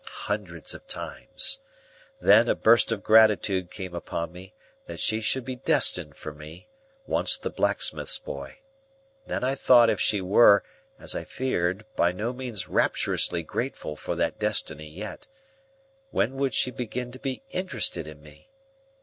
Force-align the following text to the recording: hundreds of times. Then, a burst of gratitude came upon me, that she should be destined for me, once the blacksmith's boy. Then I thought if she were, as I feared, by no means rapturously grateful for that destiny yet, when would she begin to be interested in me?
hundreds 0.23 0.73
of 0.73 0.87
times. 0.87 1.59
Then, 2.19 2.47
a 2.49 2.55
burst 2.55 2.91
of 2.91 3.03
gratitude 3.03 3.69
came 3.69 3.93
upon 3.93 4.31
me, 4.31 4.55
that 4.85 4.99
she 4.99 5.21
should 5.21 5.45
be 5.45 5.57
destined 5.57 6.15
for 6.15 6.33
me, 6.33 6.69
once 7.05 7.37
the 7.37 7.51
blacksmith's 7.51 8.17
boy. 8.17 8.57
Then 9.27 9.43
I 9.43 9.53
thought 9.53 9.91
if 9.91 10.01
she 10.01 10.19
were, 10.19 10.63
as 10.97 11.13
I 11.13 11.23
feared, 11.23 11.85
by 11.95 12.11
no 12.13 12.33
means 12.33 12.67
rapturously 12.67 13.43
grateful 13.43 13.95
for 13.95 14.15
that 14.15 14.39
destiny 14.39 14.89
yet, 14.89 15.27
when 16.09 16.33
would 16.33 16.55
she 16.55 16.71
begin 16.71 17.11
to 17.11 17.19
be 17.19 17.43
interested 17.51 18.07
in 18.07 18.23
me? 18.23 18.49